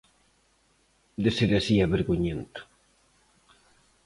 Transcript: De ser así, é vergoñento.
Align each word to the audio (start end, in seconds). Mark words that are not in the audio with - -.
De 1.23 1.31
ser 1.37 1.49
así, 1.55 1.75
é 1.85 1.87
vergoñento. 1.95 2.61